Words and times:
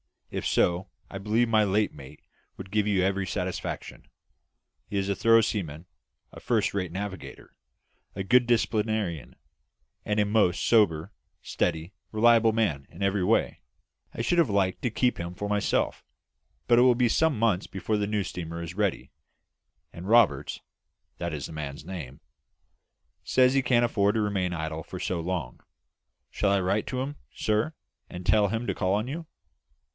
If 0.31 0.47
so, 0.47 0.89
I 1.11 1.17
believe 1.19 1.47
my 1.49 1.63
late 1.65 1.93
mate 1.93 2.21
would 2.57 2.71
give 2.71 2.87
you 2.87 3.03
every 3.03 3.27
satisfaction. 3.27 4.07
He 4.87 4.97
is 4.97 5.09
a 5.09 5.15
thorough 5.15 5.41
seaman, 5.41 5.85
a 6.31 6.39
first 6.39 6.73
rate 6.73 6.91
navigator, 6.91 7.53
a 8.15 8.23
good 8.23 8.47
disciplinarian, 8.47 9.35
and 10.05 10.19
a 10.19 10.25
most 10.25 10.65
sober, 10.65 11.11
steady, 11.43 11.93
reliable 12.11 12.53
man 12.53 12.87
in 12.89 13.03
every 13.03 13.23
way, 13.25 13.59
I 14.13 14.21
should 14.21 14.37
have 14.39 14.49
liked 14.49 14.81
to 14.83 14.89
keep 14.89 15.19
him 15.19 15.35
for 15.35 15.49
myself; 15.49 16.03
but 16.65 16.79
it 16.79 16.83
will 16.83 16.95
be 16.95 17.09
some 17.09 17.37
months 17.37 17.67
before 17.67 17.97
the 17.97 18.07
new 18.07 18.23
steamer 18.23 18.61
will 18.61 18.67
be 18.67 18.73
ready, 18.73 19.11
and 19.91 20.07
Roberts 20.07 20.61
that 21.17 21.33
is 21.33 21.45
the 21.45 21.51
man's 21.51 21.85
name 21.85 22.21
says 23.23 23.53
he 23.53 23.61
can't 23.61 23.85
afford 23.85 24.15
to 24.15 24.21
remain 24.21 24.53
idle 24.53 24.81
for 24.81 24.97
so 24.99 25.19
long. 25.19 25.59
Shall 26.31 26.51
I 26.51 26.61
write 26.61 26.87
to 26.87 27.01
him, 27.01 27.17
sir, 27.33 27.73
and 28.09 28.25
tell 28.25 28.47
him 28.47 28.65
to 28.65 28.73
call 28.73 28.93
on 28.93 29.07
you?" 29.07 29.27